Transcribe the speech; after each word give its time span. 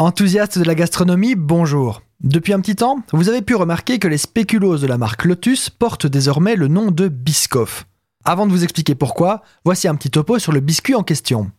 Enthousiaste 0.00 0.60
de 0.60 0.64
la 0.64 0.76
gastronomie, 0.76 1.34
bonjour. 1.34 2.02
Depuis 2.20 2.52
un 2.52 2.60
petit 2.60 2.76
temps, 2.76 3.00
vous 3.12 3.28
avez 3.28 3.42
pu 3.42 3.56
remarquer 3.56 3.98
que 3.98 4.06
les 4.06 4.16
spéculoos 4.16 4.78
de 4.78 4.86
la 4.86 4.96
marque 4.96 5.24
Lotus 5.24 5.70
portent 5.70 6.06
désormais 6.06 6.54
le 6.54 6.68
nom 6.68 6.92
de 6.92 7.08
Biscoff. 7.08 7.84
Avant 8.24 8.46
de 8.46 8.52
vous 8.52 8.62
expliquer 8.62 8.94
pourquoi, 8.94 9.42
voici 9.64 9.88
un 9.88 9.96
petit 9.96 10.10
topo 10.10 10.38
sur 10.38 10.52
le 10.52 10.60
biscuit 10.60 10.94
en 10.94 11.02
question. 11.02 11.50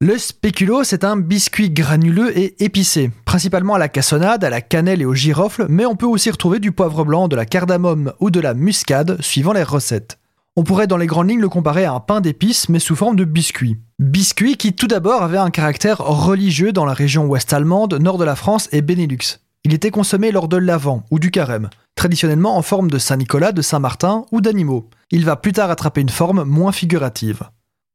Le 0.00 0.16
spéculoos 0.16 0.84
est 0.92 1.02
un 1.02 1.16
biscuit 1.16 1.70
granuleux 1.70 2.38
et 2.38 2.62
épicé, 2.62 3.10
principalement 3.24 3.74
à 3.74 3.78
la 3.80 3.88
cassonade, 3.88 4.44
à 4.44 4.50
la 4.50 4.60
cannelle 4.60 5.02
et 5.02 5.04
au 5.04 5.14
girofle, 5.14 5.66
mais 5.68 5.84
on 5.84 5.96
peut 5.96 6.06
aussi 6.06 6.30
retrouver 6.30 6.60
du 6.60 6.70
poivre 6.70 7.04
blanc, 7.04 7.26
de 7.26 7.34
la 7.34 7.46
cardamome 7.46 8.12
ou 8.20 8.30
de 8.30 8.38
la 8.38 8.54
muscade, 8.54 9.20
suivant 9.20 9.52
les 9.52 9.64
recettes. 9.64 10.20
On 10.58 10.64
pourrait 10.64 10.88
dans 10.88 10.96
les 10.96 11.06
grandes 11.06 11.30
lignes 11.30 11.40
le 11.40 11.48
comparer 11.48 11.84
à 11.84 11.92
un 11.92 12.00
pain 12.00 12.20
d'épices, 12.20 12.68
mais 12.68 12.80
sous 12.80 12.96
forme 12.96 13.14
de 13.14 13.24
biscuit. 13.24 13.76
Biscuit 14.00 14.56
qui 14.56 14.72
tout 14.72 14.88
d'abord 14.88 15.22
avait 15.22 15.38
un 15.38 15.50
caractère 15.50 15.98
religieux 15.98 16.72
dans 16.72 16.84
la 16.84 16.94
région 16.94 17.26
ouest-allemande, 17.26 17.94
nord 17.94 18.18
de 18.18 18.24
la 18.24 18.34
France 18.34 18.68
et 18.72 18.82
Benelux. 18.82 19.38
Il 19.62 19.72
était 19.72 19.92
consommé 19.92 20.32
lors 20.32 20.48
de 20.48 20.56
l'Avent 20.56 21.04
ou 21.12 21.20
du 21.20 21.30
Carême, 21.30 21.70
traditionnellement 21.94 22.56
en 22.56 22.62
forme 22.62 22.90
de 22.90 22.98
Saint-Nicolas, 22.98 23.52
de 23.52 23.62
Saint-Martin 23.62 24.24
ou 24.32 24.40
d'animaux. 24.40 24.90
Il 25.12 25.24
va 25.24 25.36
plus 25.36 25.52
tard 25.52 25.70
attraper 25.70 26.00
une 26.00 26.08
forme 26.08 26.42
moins 26.42 26.72
figurative. 26.72 27.44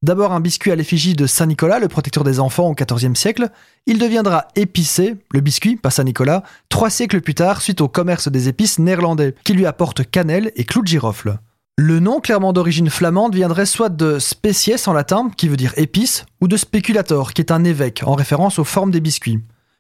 D'abord 0.02 0.32
un 0.32 0.40
biscuit 0.40 0.72
à 0.72 0.78
l'effigie 0.78 1.18
de 1.18 1.28
Saint 1.28 1.48
Nicolas, 1.48 1.80
le 1.80 1.90
protecteur 1.90 2.24
des 2.24 2.40
enfants 2.40 2.70
au 2.70 2.76
XIVe 2.76 3.16
siècle, 3.16 3.50
il 3.88 4.00
deviendra 4.00 4.48
épicé, 4.56 5.18
le 5.34 5.42
biscuit, 5.42 5.76
pas 5.76 5.90
Saint 5.90 6.06
Nicolas, 6.06 6.44
trois 6.70 6.90
siècles 6.90 7.20
plus 7.20 7.36
tard 7.36 7.62
suite 7.62 7.82
au 7.82 7.90
commerce 7.90 8.30
des 8.30 8.48
épices 8.48 8.80
néerlandais, 8.80 9.36
qui 9.44 9.52
lui 9.52 9.66
apporte 9.66 10.10
cannelle 10.10 10.54
et 10.56 10.64
clous 10.64 10.82
de 10.82 10.88
girofle. 10.88 11.40
Le 11.80 12.00
nom, 12.00 12.20
clairement 12.20 12.54
d'origine 12.54 12.92
flamande, 12.92 13.34
viendrait 13.34 13.66
soit 13.66 13.90
de 13.90 14.20
species 14.20 14.88
en 14.88 14.94
latin, 14.94 15.32
qui 15.36 15.48
veut 15.48 15.58
dire 15.58 15.74
épice, 15.76 16.24
ou 16.40 16.48
de 16.48 16.56
speculator, 16.56 17.34
qui 17.34 17.42
est 17.42 17.52
un 17.52 17.64
évêque, 17.64 18.04
en 18.06 18.14
référence 18.14 18.60
aux 18.60 18.64
formes 18.64 18.92
des 18.92 19.00
biscuits. 19.00 19.40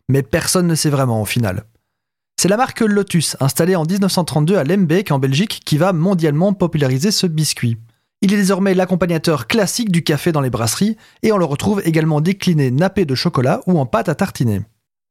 Mais 0.09 0.23
personne 0.23 0.65
ne 0.65 0.73
sait 0.73 0.89
vraiment 0.89 1.21
au 1.21 1.25
final. 1.25 1.65
C'est 2.35 2.49
la 2.49 2.57
marque 2.57 2.81
Lotus, 2.81 3.37
installée 3.39 3.75
en 3.75 3.85
1932 3.85 4.57
à 4.57 4.63
Lembeek 4.63 5.11
en 5.11 5.19
Belgique, 5.19 5.61
qui 5.65 5.77
va 5.77 5.93
mondialement 5.93 6.53
populariser 6.53 7.11
ce 7.11 7.27
biscuit. 7.27 7.77
Il 8.21 8.33
est 8.33 8.37
désormais 8.37 8.73
l'accompagnateur 8.73 9.45
classique 9.45 9.91
du 9.91 10.03
café 10.03 10.31
dans 10.31 10.41
les 10.41 10.49
brasseries 10.49 10.97
et 11.21 11.31
on 11.31 11.37
le 11.37 11.45
retrouve 11.45 11.83
également 11.85 12.21
décliné 12.21 12.71
nappé 12.71 13.05
de 13.05 13.13
chocolat 13.13 13.61
ou 13.67 13.79
en 13.79 13.85
pâte 13.85 14.09
à 14.09 14.15
tartiner. 14.15 14.61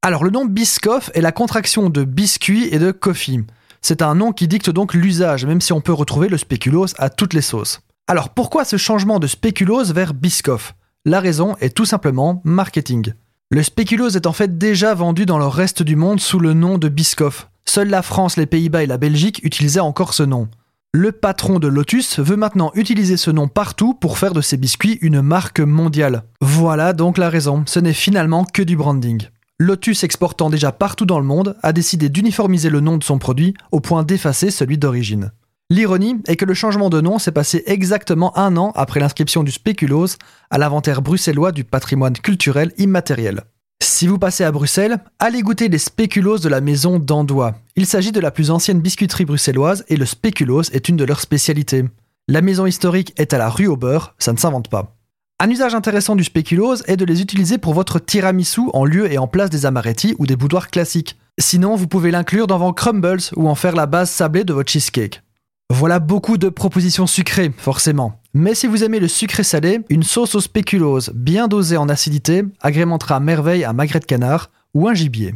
Alors 0.02 0.24
le 0.24 0.30
nom 0.30 0.46
Biscoff 0.46 1.10
est 1.14 1.20
la 1.20 1.30
contraction 1.30 1.90
de 1.90 2.02
biscuit 2.02 2.68
et 2.72 2.80
de 2.80 2.90
coffee. 2.90 3.44
C'est 3.84 4.00
un 4.00 4.14
nom 4.14 4.32
qui 4.32 4.46
dicte 4.46 4.70
donc 4.70 4.94
l'usage, 4.94 5.44
même 5.44 5.60
si 5.60 5.72
on 5.72 5.80
peut 5.80 5.92
retrouver 5.92 6.28
le 6.28 6.38
spéculoos 6.38 6.94
à 6.98 7.10
toutes 7.10 7.34
les 7.34 7.42
sauces. 7.42 7.80
Alors 8.06 8.28
pourquoi 8.28 8.64
ce 8.64 8.76
changement 8.76 9.18
de 9.18 9.26
spéculoos 9.26 9.92
vers 9.92 10.14
Biscoff? 10.14 10.74
La 11.04 11.18
raison 11.18 11.56
est 11.60 11.74
tout 11.74 11.84
simplement 11.84 12.40
marketing. 12.44 13.12
Le 13.50 13.62
spéculoos 13.64 14.10
est 14.10 14.26
en 14.26 14.32
fait 14.32 14.56
déjà 14.56 14.94
vendu 14.94 15.26
dans 15.26 15.38
le 15.38 15.46
reste 15.46 15.82
du 15.82 15.96
monde 15.96 16.20
sous 16.20 16.38
le 16.38 16.54
nom 16.54 16.78
de 16.78 16.88
Biscoff. 16.88 17.48
Seule 17.64 17.88
la 17.88 18.02
France, 18.02 18.36
les 18.36 18.46
Pays-Bas 18.46 18.84
et 18.84 18.86
la 18.86 18.98
Belgique 18.98 19.40
utilisaient 19.42 19.80
encore 19.80 20.14
ce 20.14 20.22
nom. 20.22 20.48
Le 20.92 21.10
patron 21.10 21.58
de 21.58 21.68
Lotus 21.68 22.20
veut 22.20 22.36
maintenant 22.36 22.70
utiliser 22.74 23.16
ce 23.16 23.30
nom 23.32 23.48
partout 23.48 23.94
pour 23.94 24.16
faire 24.16 24.32
de 24.32 24.42
ses 24.42 24.58
biscuits 24.58 24.98
une 25.00 25.22
marque 25.22 25.60
mondiale. 25.60 26.22
Voilà 26.40 26.92
donc 26.92 27.18
la 27.18 27.30
raison, 27.30 27.64
ce 27.66 27.80
n'est 27.80 27.92
finalement 27.92 28.44
que 28.44 28.62
du 28.62 28.76
branding. 28.76 29.22
Lotus 29.62 30.02
exportant 30.02 30.50
déjà 30.50 30.72
partout 30.72 31.06
dans 31.06 31.20
le 31.20 31.24
monde 31.24 31.56
a 31.62 31.72
décidé 31.72 32.08
d'uniformiser 32.08 32.68
le 32.68 32.80
nom 32.80 32.96
de 32.96 33.04
son 33.04 33.18
produit 33.18 33.54
au 33.70 33.78
point 33.78 34.02
d'effacer 34.02 34.50
celui 34.50 34.76
d'origine. 34.76 35.30
L'ironie 35.70 36.16
est 36.26 36.34
que 36.34 36.44
le 36.44 36.52
changement 36.52 36.90
de 36.90 37.00
nom 37.00 37.20
s'est 37.20 37.30
passé 37.30 37.62
exactement 37.66 38.36
un 38.36 38.56
an 38.56 38.72
après 38.74 38.98
l'inscription 38.98 39.44
du 39.44 39.52
spéculoos 39.52 40.16
à 40.50 40.58
l'inventaire 40.58 41.00
bruxellois 41.00 41.52
du 41.52 41.62
patrimoine 41.62 42.14
culturel 42.14 42.72
immatériel. 42.76 43.42
Si 43.80 44.08
vous 44.08 44.18
passez 44.18 44.42
à 44.42 44.50
Bruxelles, 44.50 44.98
allez 45.20 45.42
goûter 45.42 45.68
les 45.68 45.78
spéculoos 45.78 46.40
de 46.40 46.48
la 46.48 46.60
maison 46.60 46.98
d'Andois. 46.98 47.54
Il 47.76 47.86
s'agit 47.86 48.10
de 48.10 48.18
la 48.18 48.32
plus 48.32 48.50
ancienne 48.50 48.80
biscuiterie 48.80 49.26
bruxelloise 49.26 49.84
et 49.86 49.96
le 49.96 50.06
spéculoos 50.06 50.72
est 50.72 50.88
une 50.88 50.96
de 50.96 51.04
leurs 51.04 51.20
spécialités. 51.20 51.84
La 52.26 52.42
maison 52.42 52.66
historique 52.66 53.12
est 53.16 53.32
à 53.32 53.38
la 53.38 53.48
rue 53.48 53.68
au 53.68 53.76
beurre, 53.76 54.16
ça 54.18 54.32
ne 54.32 54.38
s'invente 54.38 54.68
pas. 54.68 54.96
Un 55.44 55.50
usage 55.50 55.74
intéressant 55.74 56.14
du 56.14 56.22
spéculoos 56.22 56.84
est 56.86 56.96
de 56.96 57.04
les 57.04 57.20
utiliser 57.20 57.58
pour 57.58 57.74
votre 57.74 57.98
tiramisu 57.98 58.60
en 58.74 58.84
lieu 58.84 59.12
et 59.12 59.18
en 59.18 59.26
place 59.26 59.50
des 59.50 59.66
amaretti 59.66 60.14
ou 60.20 60.26
des 60.28 60.36
boudoirs 60.36 60.70
classiques. 60.70 61.18
Sinon, 61.36 61.74
vous 61.74 61.88
pouvez 61.88 62.12
l'inclure 62.12 62.46
dans 62.46 62.58
vos 62.58 62.72
crumbles 62.72 63.18
ou 63.34 63.48
en 63.48 63.56
faire 63.56 63.74
la 63.74 63.86
base 63.86 64.08
sablée 64.08 64.44
de 64.44 64.52
votre 64.52 64.70
cheesecake. 64.70 65.20
Voilà 65.68 65.98
beaucoup 65.98 66.38
de 66.38 66.48
propositions 66.48 67.08
sucrées, 67.08 67.50
forcément. 67.56 68.20
Mais 68.34 68.54
si 68.54 68.68
vous 68.68 68.84
aimez 68.84 69.00
le 69.00 69.08
sucré 69.08 69.42
salé, 69.42 69.80
une 69.88 70.04
sauce 70.04 70.36
au 70.36 70.40
spéculoos 70.40 71.10
bien 71.12 71.48
dosée 71.48 71.76
en 71.76 71.88
acidité 71.88 72.44
agrémentera 72.60 73.16
à 73.16 73.20
merveille 73.20 73.64
un 73.64 73.72
magret 73.72 73.98
de 73.98 74.04
canard 74.04 74.52
ou 74.74 74.86
un 74.86 74.94
gibier. 74.94 75.34